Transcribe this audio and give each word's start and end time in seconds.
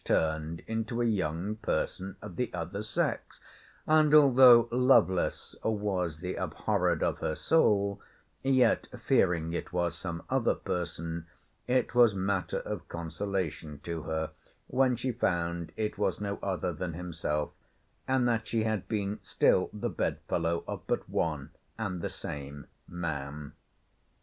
turned 0.03 0.59
into 0.65 0.99
a 0.99 1.05
young 1.05 1.55
person 1.57 2.15
of 2.23 2.35
the 2.35 2.51
other 2.55 2.81
sex; 2.81 3.39
and 3.85 4.15
although 4.15 4.67
Lovelace 4.71 5.55
was 5.63 6.21
the 6.21 6.33
abhorred 6.37 7.03
of 7.03 7.19
her 7.19 7.35
soul, 7.35 8.01
yet, 8.41 8.87
fearing 9.05 9.53
it 9.53 9.71
was 9.71 9.95
some 9.95 10.23
other 10.27 10.55
person, 10.55 11.27
it 11.67 11.93
was 11.93 12.15
matter 12.15 12.61
of 12.61 12.87
consolation 12.87 13.77
to 13.83 14.01
her, 14.01 14.31
when 14.65 14.95
she 14.95 15.11
found 15.11 15.71
it 15.77 15.99
was 15.99 16.19
no 16.19 16.39
other 16.41 16.73
than 16.73 16.93
himself, 16.93 17.51
and 18.07 18.27
that 18.27 18.47
she 18.47 18.63
had 18.63 18.87
been 18.87 19.19
still 19.21 19.69
the 19.71 19.87
bed 19.87 20.17
fellow 20.27 20.63
of 20.67 20.81
but 20.87 21.07
one 21.07 21.51
and 21.77 22.01
the 22.01 22.09
same 22.09 22.65
man. 22.87 23.53